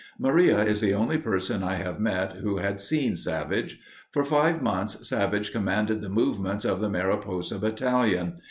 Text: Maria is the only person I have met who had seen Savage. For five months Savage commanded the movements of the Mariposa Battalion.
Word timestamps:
Maria 0.17 0.63
is 0.63 0.81
the 0.81 0.95
only 0.95 1.19
person 1.19 1.61
I 1.61 1.75
have 1.75 1.99
met 1.99 2.37
who 2.37 2.57
had 2.57 2.81
seen 2.81 3.15
Savage. 3.15 3.79
For 4.09 4.23
five 4.23 4.59
months 4.59 5.07
Savage 5.07 5.51
commanded 5.51 6.01
the 6.01 6.09
movements 6.09 6.65
of 6.65 6.79
the 6.79 6.89
Mariposa 6.89 7.59
Battalion. 7.59 8.33